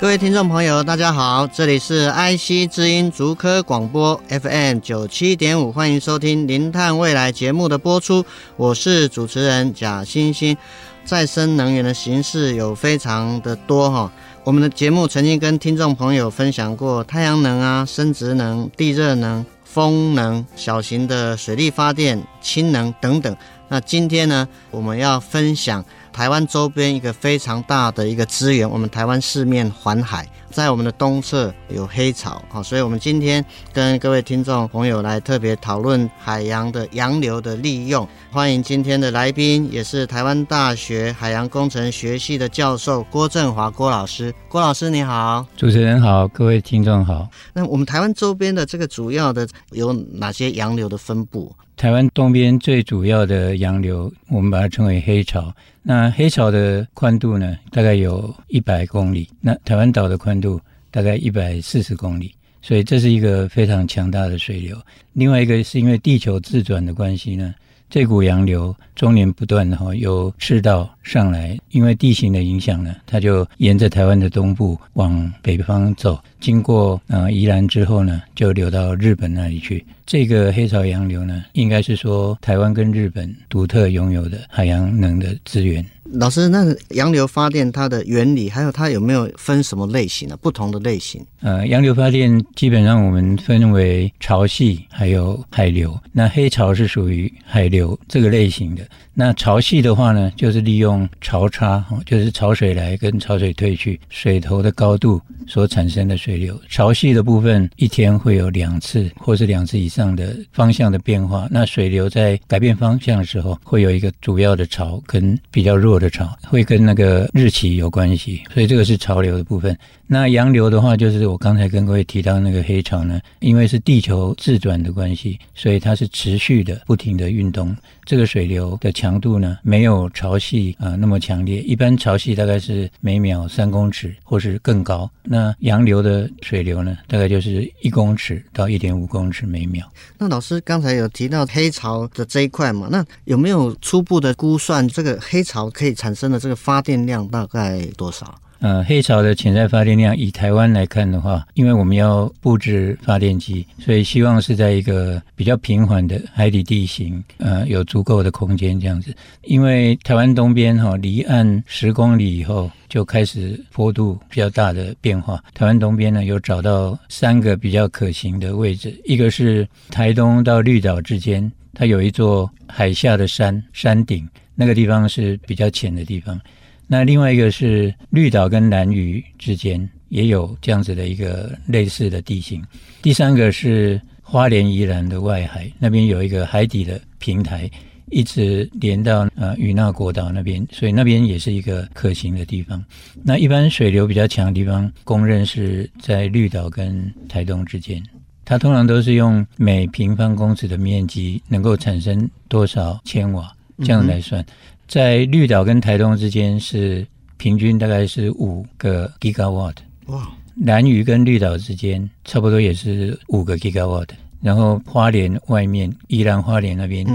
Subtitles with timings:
[0.00, 8.24] 各位听众朋友，大家好，这里是 IC 之音竹科广播 FM 九七点五，欢迎收听《零碳未来》节目的播出，
[8.56, 10.56] 我是主持人贾欣欣。
[11.04, 14.12] 再生能源的形式有非常的多哈，
[14.44, 23.36] 我们的节目曾经跟听众朋友分享过太阳能啊、生质能、地热能、风能、小型的水力发电、氢能等等。
[23.66, 25.84] 那今天呢，我们要分享。
[26.18, 38.04] 台湾周边一个非常大的一个资源，我们台湾四面环海，在我们的东侧有黑潮，好，所以我们今天跟各位听众朋友来特别讨论海洋的洋流的利用。
[38.32, 44.34] 欢迎今天的来宾，也是台湾大学海洋工程学系的教授郭振华郭老师。
[44.48, 47.28] 郭老师你好，主持人好，各位听众好。
[47.52, 51.54] 那我们台湾周边的这个主要的有哪些洋流的分布？
[51.78, 55.54] 台湾东边最主要的洋流，我们把它称为黑潮。
[55.80, 59.28] 那黑潮的宽度呢，大概有一百公里。
[59.40, 64.76] 那台湾岛的宽度大概一百四十公里，所以这是一个非常强大的水流。
[65.12, 67.54] 另外一个是因为地球自转的关系呢，
[67.88, 79.84] 这股洋流终年不断的哈由赤道上来，因为地形的影响呢，它就沿着台湾的东部往北方走，经过呃宜兰之后呢，就流到日本那里去。
[80.06, 85.84] 这个黑潮洋流呢，应该是说台湾跟日本独特拥有的海洋能的资源。
[86.12, 86.64] 老师，那
[86.96, 90.34] 洋流发电它的原理，还有它有没有分什么类型呢？
[90.40, 91.22] 不同的类型？
[91.42, 96.00] 呃，洋流发电基本上我们分为潮汐还有海流。
[96.10, 98.82] 那黑潮是属于海流这个类型的。
[99.12, 106.60] 那潮汐的话呢，就是利用潮差，就是潮水来跟潮水退去，水头的高度所产生的水水流。
[106.68, 111.48] 潮汐的部分一天会有两次，或是两次以上的方向的变化。
[111.50, 118.42] 那水流在改变方向的时候，会有一个主要的潮跟比较弱的潮，会跟那个日期有关系。
[118.52, 119.74] 所以这个是潮流的部分。
[120.06, 127.74] 那洋流的话，就是我刚才跟各位提到那个黑潮呢，因为是地球自转的关系，所以它是持续的、不停的运动。
[128.08, 131.60] 这个水流的强度呢，没有潮汐啊、那么强烈。
[131.60, 135.10] 一般潮汐大概是每秒三公尺或是更高。
[135.22, 139.86] 那洋流的水流呢，大概就是一公尺到一点五公尺每秒。
[140.16, 142.88] 那老师刚才有提到黑潮的这一块嘛？
[142.90, 148.34] 那有没有初步的估算，这个黑潮可以产生的这个发电量大概多少？
[148.60, 159.14] 呃，黑潮的潜在发电量，以台湾来看的话，因为我们要布置发电机，所以希望是在一个比较平缓的海底地形，呃，有足够的空间这样子。
[159.44, 165.42] 因为台湾东边哈、离岸十公里以后就开始坡度比较大的变化。
[165.54, 176.40] 台湾东边呢，有找到三个比较可行的位置，一个是台东到绿岛之间，它有一座海下的山山顶，那个地方是比较浅的地方。
[176.88, 182.60] 那另外一个是绿岛跟兰屿之间也有这样子的一个类似的地形。
[183.02, 187.70] 第三个是花莲宜兰的外海，那边有一个海底的平台，
[188.10, 192.82] 一直连到呃与那国岛那边，所以那边也是一个可行的地方。
[193.22, 198.02] 那一般水流比较强的地方，公认是在绿岛跟台东之间，
[198.46, 204.44] 它通常都是用每平方公尺的面积能够产生多少千瓦这样来算。
[204.88, 207.06] 在绿岛跟台东之间是
[207.36, 209.74] 平均大概是五个 gigawatt，
[210.06, 210.26] 哇！
[210.54, 214.08] 南屿跟绿岛之间差不多也是五个 gigawatt，
[214.40, 217.06] 然后花莲外面宜兰花莲那边，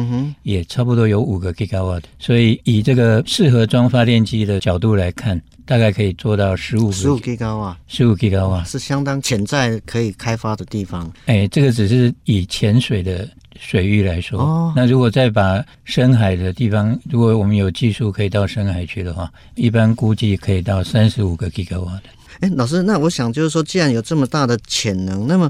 [0.43, 11.11] 也差不多有五个 gigawatt，所以以这个适合装发电机的角度来看，大概可以做到十五十五 gigawatt，十五 gigawatt 是相当潜在可以开发的地方。
[11.25, 13.27] 哎，这个只是以潜水的。
[13.59, 22.03] 水域来说，哦，那如果再把深海的地方，如果我们有技术可以到深海去的话，一般估计可以到三十五个吉瓦的。
[22.39, 25.49] 哎，老师，那我想就是说，既然有这么大的潜能，那么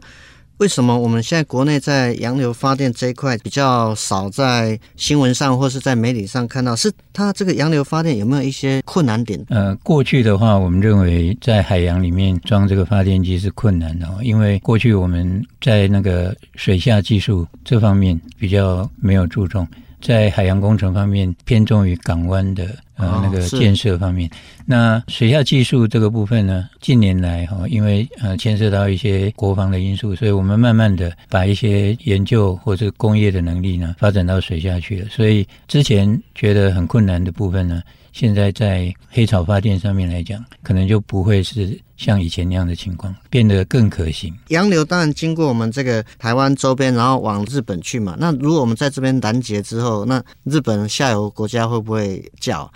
[0.64, 6.74] 为什么我们现在国内在洋流发电这一块比较少在新闻上或是在媒体上看到？
[6.74, 9.38] 是它这个洋流发电有没有一些困难点？
[9.50, 19.68] 呃，过去的话，我们认为在海洋里面装这个发电机是困难的，因为过去我们在那个水下技术这方面比较没有注重。
[20.04, 24.30] 在海洋工程方面偏重于港湾的呃那个建设方面，
[24.66, 35.08] 那水下技术这个部分呢，近年来哈，因为呃牵涉到一些国防的因素，所以我们慢慢的把一些研究或者工业的能力呢发展到水下去了。
[35.10, 41.80] 所以之前觉得很困难的部分呢，现在在黑潮发电上面来讲，可能就不会是。
[42.04, 44.34] 像以前那样的情况变得更可行。
[44.50, 48.18] 洋流当然经过我们这个台湾周边，然后往日本去嘛。
[48.20, 52.70] 那如果我们在这边拦截之后，那日本下游国家会不会叫？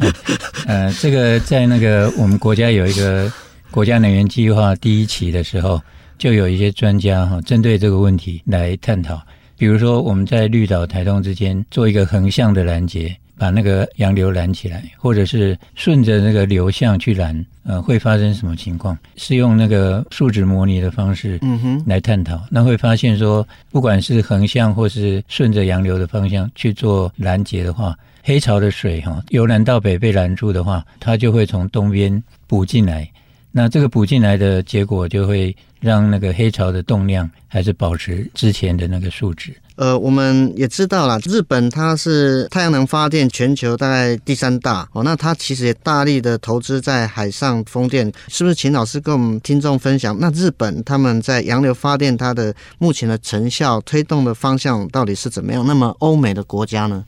[0.00, 0.12] 嗯、
[0.66, 3.30] 呃，这个在那个我们国家有一个
[3.70, 5.78] 国家能源计划第一期的时候，
[6.16, 9.20] 就有一些专家哈针对这个问题来探讨。
[9.58, 13.14] 比如说我们在绿岛、台东之间做一个横向的拦截。
[13.38, 18.96] 把那个洋流拦起来，或者是顺着那个流向去拦，呃，会发生什么情况？
[19.16, 22.40] 是用那个数值模拟的方式，嗯哼，来探讨。
[22.50, 33.08] 那会发现说，不管是横向或是顺着洋流的方向去做拦截的话，黑潮的水哈，由南到北被拦住的话，它就会从东边补进来。
[33.52, 35.54] 那这个补进来的结果，就会
[35.86, 39.54] 让那个黑潮的动量还是保持之前的那个数值。
[39.76, 48.54] 呃，我们也知道了，日本它是太阳能发电全球大概第三大哦，那它其实也大力的投资在海上风电，是不是？
[48.56, 55.64] 秦老师跟我们听众分享，那日本他们在洋流发电它的目前的成效推动的方向到底是怎么样？
[55.66, 57.04] 那么欧美的国家呢？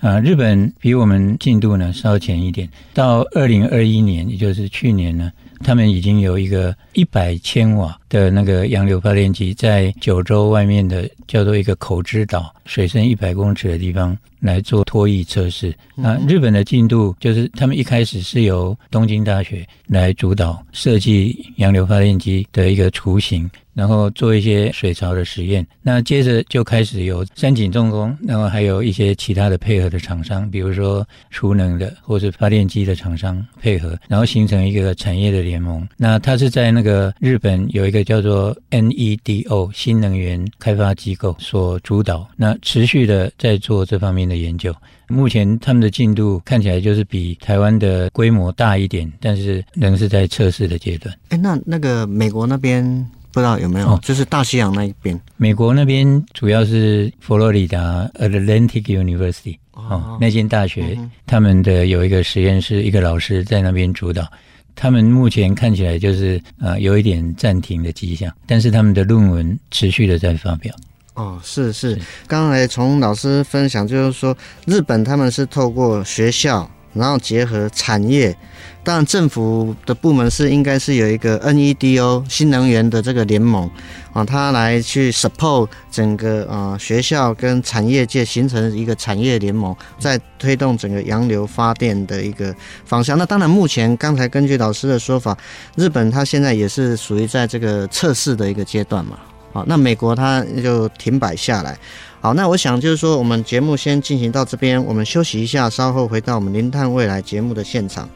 [0.00, 5.30] 啊，日本比我们进度呢稍前一点，到二零二一年，也就是去年呢。
[5.62, 15.74] 他们已经有一个一百千瓦的那个洋流发电机，在九州外面的叫做一个口之岛，水深一百公尺的地方来做拖曳测试。
[15.94, 23.48] 那日本的进度就是，他们一开始是由东京大学来主导设计洋流发电机的一个雏形。
[23.72, 35.88] 然后做一些水槽的实验，那接着就开始有三井重工，然后还有一些其他的配合的厂商，比如说储能的或是发电机的厂商配合，然后形成一个产业的联盟。
[35.96, 44.74] 那它是在那个日本有一个叫做 NEDO 新能源开发机构所主导，那持续的在做这方面的研究。
[45.08, 51.14] 目前他们的进度看起来就是比台湾的规模大一点，但是仍是在测试的阶段。
[51.30, 53.06] 哎，那那个美国那边？
[53.32, 57.78] 不知道有没有，哦、就是大西洋那一边，美国那边主要是佛罗里达
[58.18, 64.26] Atlantic University 哦，哦那间大学，嗯、他们的有一个实验室，一个老师在那边主导。
[64.74, 70.74] 他们目前看起来就是呃有一点暂停的迹象，但是他们的论文持续的在发表。
[71.14, 74.34] 哦，是是，刚才从老师分享就是说，
[74.66, 78.36] 日本他们是透过学校，然后结合产业。
[78.82, 83.70] 当然，政府的部门是应该是有一个 NEDO 新能源的这个联盟
[84.14, 92.54] 啊，它来去 support 整个啊学校跟产业界形成一个产业联盟，在推动整个洋流发电的一个
[92.86, 93.18] 方向。
[93.18, 95.36] 那当然，目前刚才根据老师的说法，
[95.76, 99.18] 日本它现在也是属于在这个测试的一个阶段嘛。
[99.52, 101.76] 好，那美国它就停摆下来。
[102.20, 108.08] 好，那我想就是说，我们节目先进行到这边，我们休息一下，稍后回到我们零碳未来节目的现场。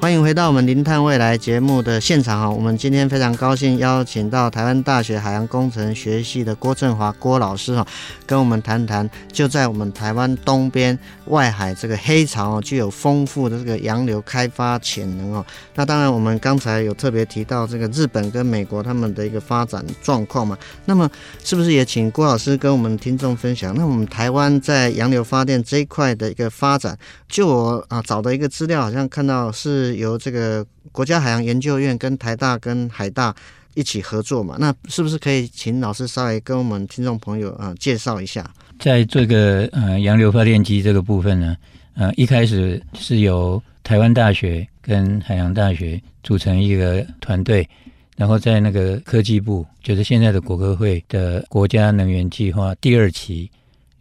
[0.00, 7.84] 欢迎回到我们《零碳未来》节目的现场哈，我们今天非常高兴邀请到台湾大学海洋工程学系的郭振华郭老师哈，
[8.24, 15.44] 跟我们谈谈就在我们台湾东边外海这个黑潮哦，具有丰富的这个洋流开发潜能哦。
[15.74, 20.56] 那当然，我们刚才有特别提到这个日本跟美国他们的一个发展状况嘛。
[20.84, 21.10] 那么，
[21.42, 23.74] 是不是也请郭老师跟我们听众分享？
[23.76, 26.96] 那我们台湾在洋流发电这一块的一个发展，
[27.28, 29.87] 就我啊找的一个资料，好像看到是。
[29.96, 33.34] 由这个国家海洋研究院跟台大跟海大
[33.74, 38.48] 一起合作嘛，那是不是可以请老师稍微跟我们听众朋友啊介绍一下？
[38.78, 41.56] 在这个呃洋流发电机这个部分呢，
[41.94, 47.68] 呃一开始是由台湾大学跟海洋大学组成一个团队，
[48.16, 53.50] 然后在那个科技部，就是现在的国科会的国家能源计划第二期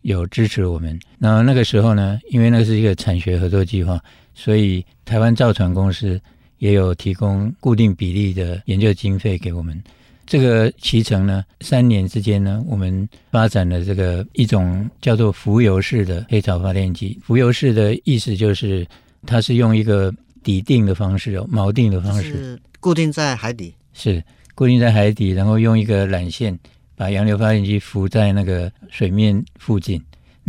[0.01, 0.99] 有支持我们。
[1.19, 3.99] 然后那个时候呢，因为那是一个产学合作计划，
[4.37, 6.21] 所以台湾造船公司
[6.59, 9.83] 也有提供固定比例的研究经费给我们。
[10.27, 17.17] 这个脐橙呢，三年之间呢，我们发展了这个一种叫做浮游式的黑潮发电机。
[17.23, 18.85] 浮游式的意思就是，
[19.25, 20.13] 它是用一个
[20.43, 26.57] 底定的方式哦，锚定的方式，是固定在海底，是固定在海底，然后用一个缆线
[26.95, 29.99] 把洋流发电机浮在那个水面附近。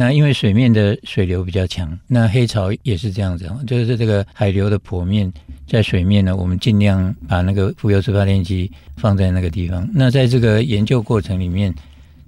[0.01, 5.29] 那因为水面的水流比较强，那黑潮也是这样子，就是这个海流的剖面
[5.67, 9.91] 在水面呢，我们尽量把那个浮游式发电机放在那个地方。
[9.93, 11.75] 那在这个研究过程里面，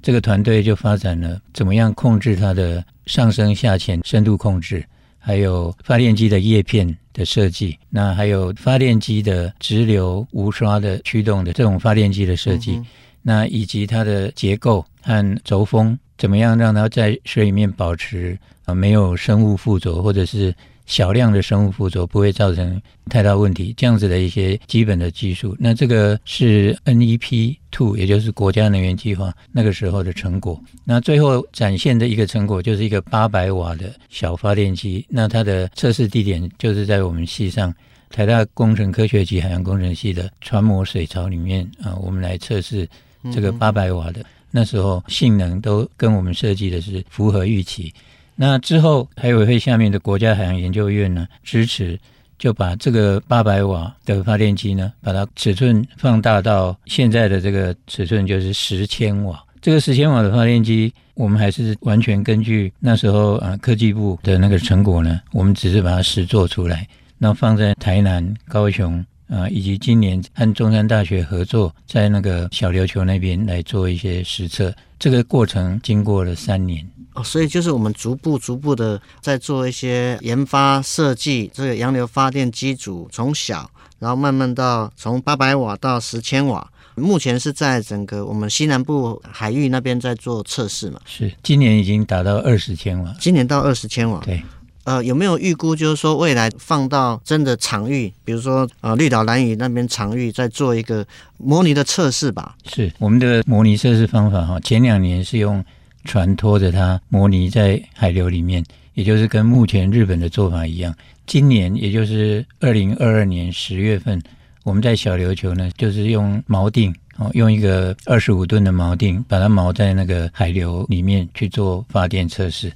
[0.03, 4.85] 这个团队就发展了怎么样控制它的上升下潜深度控制，
[5.21, 12.87] 还有发电机的叶片的设计，那还有发电机的直流无刷的驱动的这种发电机的设计，嗯、
[13.23, 15.97] 那以及它的结构和轴峰。
[16.21, 23.73] 怎么样让它在水里面保持啊没有生物附着，或者是小量的生物附着，不会造成太大问题？
[23.75, 30.61] 这样子的一些基本的技术，那这个是 NEP Two，也就是国家能源计划那个时候的成果。
[30.85, 35.07] 那最后展现的一个成果就是一个八百瓦的小发电机。
[35.09, 37.75] 那它的测试地点就是在我们系上
[38.11, 42.87] 台大工程科学及海洋工程系的船模水槽里面啊，我们来测试
[43.33, 44.23] 这个八百瓦的。
[44.50, 47.92] 那时候性能都跟我们设计的是符合预期。
[48.37, 51.99] 那之后，海委会下面的国家海洋研究院呢支持，
[52.38, 59.45] 就把这个八百瓦的发电机呢，把它尺寸放大到现在的这个尺寸，就是十千瓦。
[59.61, 66.88] 这个十千瓦的发电机，我们还是完全根据那时候啊科技部的那个成果呢，我们只是把它实做出来，
[67.19, 69.04] 那放在台南、高雄。
[69.31, 76.85] 啊，以及今年和中山大学合作，在那个小琉球那边来做一些实测，这个过程经过了三年。
[77.15, 91.01] 哦，所以就是我们逐步逐步的在做一些研发设计，这个洋流发电机组从小，然后慢慢到从八百瓦到十千瓦，目前是在整个我们西南部海域那边在做测试嘛？
[91.05, 94.43] 是，今年已经达到二十千瓦，今年到二十千瓦，对。
[94.85, 101.07] 呃，有没有预估，就是说未来放到真的场域，比如说呃绿岛蓝屿那边场域，再做一个
[101.37, 102.57] 模拟的测试吧？
[102.65, 105.63] 是我们的模拟测试方法哈，前两年是用
[106.05, 110.95] 船拖着它模拟在海流里面，也就是跟目前日本的做法一样。
[111.27, 114.21] 今年也就是二零二二年十月份，
[114.65, 122.73] 我们在小琉球呢，就是用锚定哦，用一个二十五吨的锚定，把它锚在那个海流里面去做发电测试。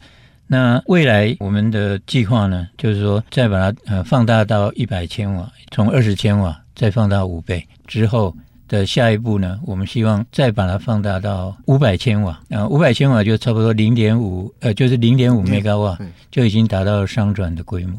[0.47, 8.37] 那未来我们的计划呢，就是说再把它呃放大到一百千瓦，从二十千瓦再放大五倍之后
[8.69, 12.39] 的下一步呢，我们希望再把它放大到五百千瓦。
[12.51, 15.99] 啊，五百千瓦就差不多零点五呃，就是零点五 mega 瓦，
[16.31, 17.99] 就已经达到商转的规模。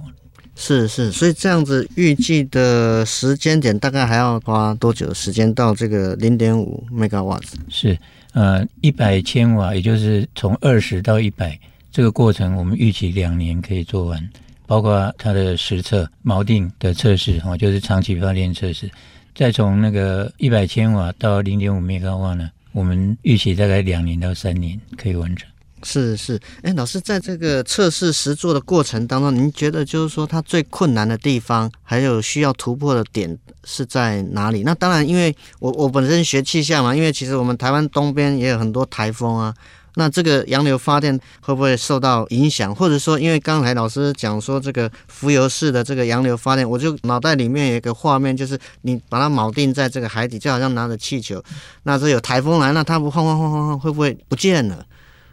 [0.55, 7.39] 是是，所以这样子预计的时间点大概还要花多久时间到这个零点五 mega 瓦？
[7.69, 7.97] 是
[8.33, 11.59] 呃一百千瓦，也就是从二十到一百。
[11.95, 14.29] 这个过程我们预期两年可以做完，
[14.67, 18.91] 包括它的实测、锚定的测试，哈，就是长期发电测试。
[19.33, 25.47] 再从那个一百千瓦到零点五兆瓦呢，我们预期大概两年到三年可以完成。
[25.83, 34.63] 是是，哎，老师，在这个测试实做的过程当中，您觉得就是说它最困难的地方，还有需要突破的点是在哪里？
[34.63, 39.55] 那当然，因为我我本身学气象嘛，因为其实我们台湾东边也有很多台风啊。
[39.95, 42.75] 那这个洋流发电会不会受到影响？
[42.75, 51.43] 或者说，因为刚才老师讲说这个浮游式的这个洋流发电，我就脑袋里面有一个画面，就是你把它锚定在这个海底，就好像拿着气球。
[51.83, 54.85] 那这有台风来，那它不晃晃晃晃晃，会不会不见了？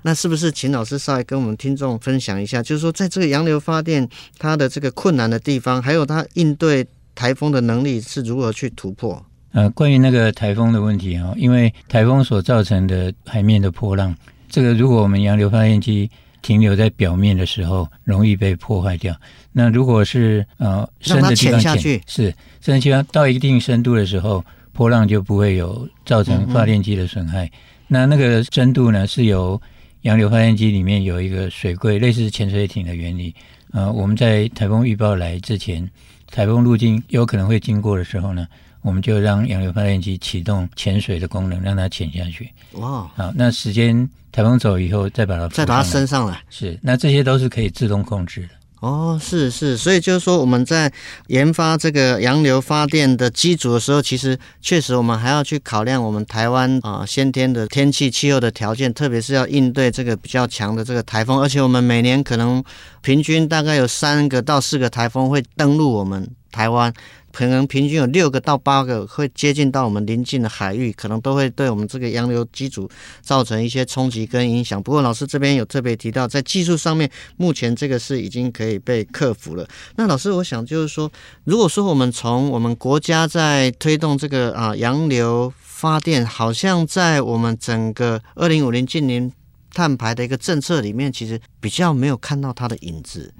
[0.02, 9.24] 那是不是请老师稍微跟我们听众分享一下，就是说在这个洋流发电它的这个困难的地方，还有它应对台风的能力是如何去突破？
[9.52, 14.14] 呃，关于那个台风的问题啊，因为台风所造成的海面的波浪。
[14.52, 16.10] 这个如果我们洋流发电机
[16.42, 19.18] 停留在表面的时候，容易被破坏掉。
[19.50, 21.58] 那如果是呃深的地方
[22.06, 27.46] 是深的地方到一定深度的时候，波浪就不会有造成发电机的损害。
[27.46, 27.52] 嗯嗯，
[27.88, 29.58] 那那个深度呢，是由
[30.02, 33.34] 洋流发电机里面有一个水柜，类似潜水艇的原理。
[33.72, 35.88] 呃，我们在台风预报来之前，
[36.30, 38.46] 台风路径有可能会经过的时候呢，
[38.82, 42.50] 我们就让洋流发电机启动潜水的功能，让它潜下去。
[42.72, 46.42] 哇，好，那时间台风走以后，再把它再把它升上来。
[46.50, 48.48] 是，那这些都是可以自动控制的。
[48.80, 50.92] 哦，是是，所以就是说我们在
[51.28, 62.64] 研发这个洋流发电的机组的时候，其实确实我们还要去考量我们台湾啊先天的天气气候的条件，特别是要应对这个比较强的这个台风，而且我们每年可能
[63.02, 66.94] 平均大概有三个到四个台风会登陆我们台湾。
[67.32, 72.86] 可能平均有六个到八个会接近到我们邻近的海域，可能都会对我们这个洋流机组
[73.22, 74.82] 造成一些冲击跟影响。
[74.82, 79.66] 不过老师这边有特别提到，在技术上面，目前这个是已经可以被克服了。
[79.96, 81.10] 那老师，我想就是说，
[81.44, 89.32] 如果说我们从我们国家在推动这个啊洋流发电，好像在我们整个二零五零净零
[89.72, 93.32] 碳排的一个政策里面，其实比较没有看到它的影子。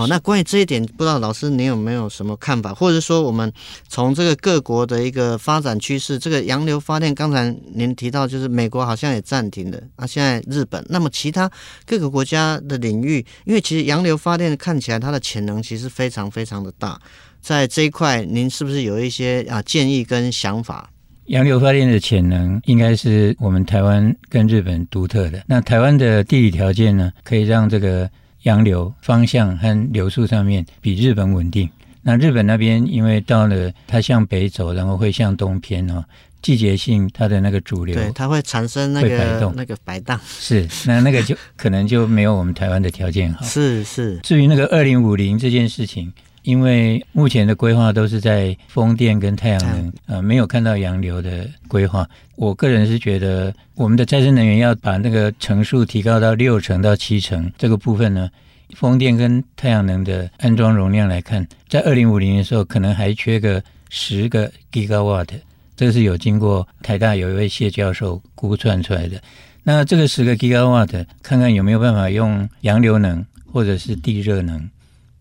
[0.00, 3.52] 哦，那关于这一点，不知道老师您有没有什么看法，或者说我们
[3.86, 11.50] 从这个各国的一个发展趋势，这个洋流发电，刚才您提到就是美国好像也暂停了啊，现在日本，那么其他
[11.84, 16.98] 各个国家的领域，因为其实洋流发电看起来它的潜能其实非常非常的大，
[17.42, 20.88] 在这一块您是不是有一些啊建议跟想法？
[21.26, 28.10] 洋流发电的潜能应该是我们台湾跟日本独特的，那台湾的地理条件呢，可以让这个。
[28.42, 31.68] 洋流方向和流速上面比日本稳定。
[32.02, 36.04] 那日本那边因为到了它向北走，然后会向东偏哦，
[36.40, 40.18] 季节性它的那个主流对，它会产生那个那个摆荡。
[40.24, 43.44] 是，那那个就可能就没有我们台湾的条件好。
[43.46, 44.18] 是是。
[44.18, 46.12] 至于那个二零五零这件事情。
[46.42, 52.08] 因为目前的规划都是在风电跟太阳能，呃，没有看到洋流的规划。
[52.36, 58.30] 我个人是觉得，我们的再生能源要把那个成数提高到六成到七成，这个部分呢，
[58.74, 65.28] 风电跟太阳能的安装容量来看，在二零五零的时候，可能还缺个十个 gigawatt。
[65.76, 69.20] 这个是有经过台大有一位谢教授估算出来的。
[69.62, 74.68] 那这个十个 gigawatt，看看有没有办法用洋流能或者是地热能。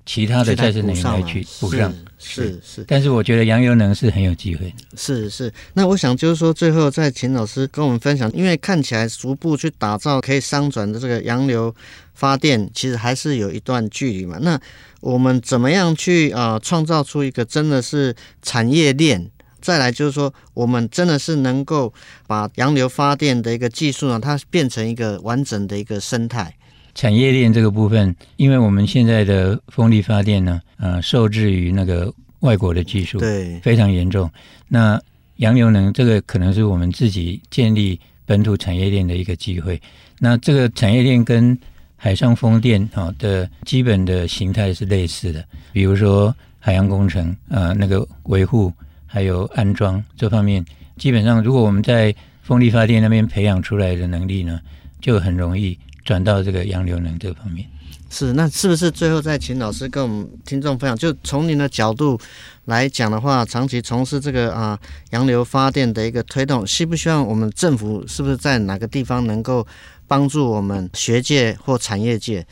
[0.09, 2.85] 其他的再生能源来去补上，是是，是。
[2.87, 4.73] 但是我觉得洋流能是很有机会。
[4.97, 5.53] 是是。
[5.73, 11.71] 那我想就是说，最后再请老师跟我们分享，因为看起来逐步去打造可以商转的这个洋流
[12.15, 14.39] 发电，其实还是有一段距离嘛。
[14.41, 14.59] 那
[14.99, 19.29] 我们怎么样去啊创造出一个真的是产业链？
[19.61, 21.93] 再来就是说，我们真的是能够
[22.25, 26.55] 把洋流发电的一个技术呢，它变成一个完整的一个生态。
[26.99, 34.29] 产业链这个部分，因为我们现在的风力发电呢，呃，受制于那个外国的技术，对，非常严重。
[34.67, 35.01] 那
[35.37, 39.81] 洋流能这个可能是我们自己建立本土产业链的一个机会。
[40.19, 41.57] 那这个产业链跟
[41.95, 48.73] 海上风电啊的基本的形态是类似的，比如说海洋工程啊，呃，那个维护
[49.05, 50.65] 还有安装这方面，
[50.97, 54.59] 基本上如果我们在风力发电那边培养出来的能力呢，
[54.99, 55.79] 就很容易。
[56.09, 57.63] 转到这个洋流能这方面，
[58.09, 60.97] 是，那是不是最后再请老师跟我们听众分享？
[60.97, 62.19] 就从您的角度
[62.65, 64.75] 来讲的话，长期从事这个啊
[65.11, 69.67] 洋流发电的一个推动，希不希望我们政府是不是在哪个地方能够
[70.07, 72.43] 帮助我们学界或产业界？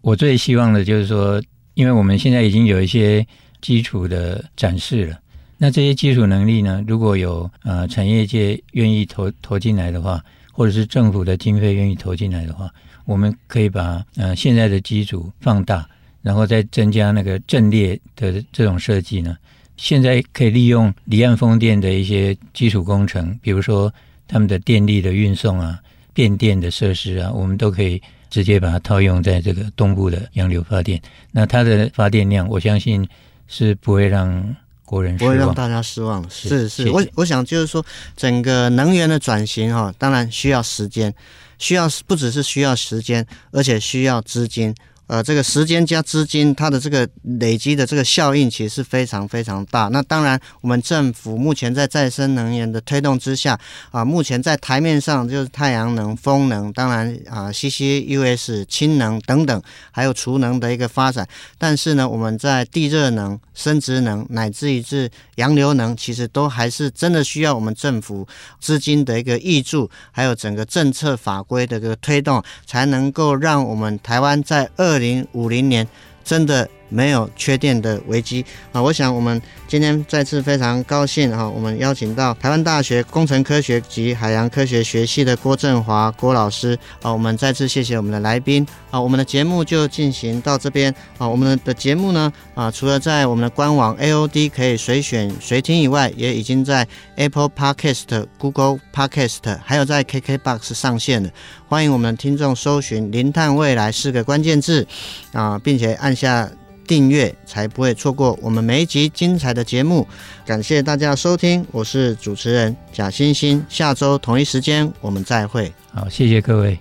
[0.00, 1.42] 我最希望的就是说，
[1.74, 3.26] 因为我们现在已经有一些
[3.60, 5.18] 基础的展示了，
[5.56, 10.22] 那这些基础能力呢，如果有呃产业界愿意投投进来的话。
[10.58, 12.68] 或者是政府的经费愿意投进来的话，
[13.04, 15.88] 我们可以把呃现在的机组放大，
[16.20, 19.36] 然后再增加那个阵列的这种设计呢。
[19.76, 23.94] 现在可以利用离岸风电的一些基础工程，比如说
[24.26, 25.78] 他们的电力的运送啊、
[26.12, 31.00] 变电的设施啊，我们都可以直接把它套用在这个东部的洋流发电。
[31.30, 33.08] 那它的发电量，我相信
[33.46, 34.56] 是不会让。
[34.88, 36.24] 国人不会让大家失望。
[36.30, 37.84] 是是，是，我我想就是说，
[38.16, 41.14] 整个能源的转型哈，当然需要时间，
[41.58, 44.74] 需要不只是需要时间，而且需要资金。
[45.08, 47.08] 呃，这个时间加资金，它的这个
[47.40, 49.88] 累积的这个效应其实是非常非常大。
[49.88, 53.58] 那当然，我们政府目前在再生能源的推动之下，
[53.90, 61.26] 啊，目前在台面上就是太阳能、风能，当然啊，CCUS、氢能等等，还有储能的一个发展。
[61.56, 68.28] 但是呢，我们在地热能、生质能，乃至于是洋流能，其实都还是真的需要我们政府
[68.60, 74.97] 资金的一个挹注，还有整个政策法规的一个推动，才能够让我们台湾在二。
[74.98, 75.86] 零五零年，
[76.24, 78.82] 真的没有缺电的危机啊！
[78.82, 101.30] 我想我们今天再次非常高兴哈，我们邀请到台湾大学工程科学及海洋科学学系的郭振华郭老师啊，我们再次谢谢我们的来宾啊，我们的节目就进行到这边啊，我们的节目呢啊，除了在我们的官网 AOD 可以随选随听以外，也已经在 Apple Podcast、Google Podcast 还有在 KKBox 上线了，
[101.68, 104.86] 欢迎我们听众搜寻“零碳未来”四个关键字
[105.32, 106.48] 啊，并且按下。
[106.88, 110.08] 订阅才不会错过我们每一集精彩的节目，
[110.46, 115.70] 感谢大家收听，我是主持人贾欣欣，下周同一时间我们再会。
[115.92, 116.78] 好，谢谢各位。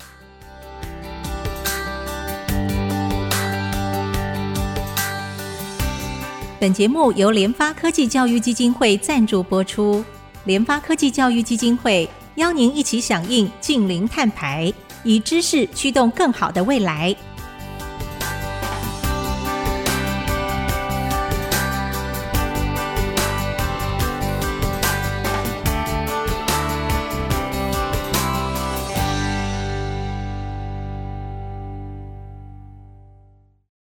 [6.57, 10.03] 本节目由联发科技教育基金会赞助播出，
[10.45, 17.13] 联发科技教育基金会邀您一起响应净零碳排，以知识驱动更好的未来。